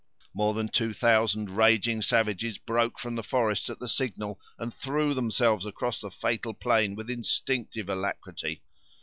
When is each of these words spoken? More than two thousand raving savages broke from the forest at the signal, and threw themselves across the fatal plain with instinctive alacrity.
More 0.33 0.55
than 0.55 0.67
two 0.69 0.93
thousand 0.93 1.51
raving 1.51 2.01
savages 2.01 2.57
broke 2.57 2.97
from 2.97 3.13
the 3.13 3.21
forest 3.21 3.69
at 3.69 3.77
the 3.77 3.87
signal, 3.87 4.41
and 4.57 4.73
threw 4.73 5.13
themselves 5.13 5.67
across 5.67 6.01
the 6.01 6.09
fatal 6.09 6.55
plain 6.55 6.95
with 6.95 7.07
instinctive 7.07 7.87
alacrity. 7.87 8.63